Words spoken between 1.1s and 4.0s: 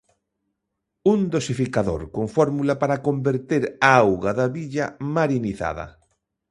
Un dosificador con fórmula para converter a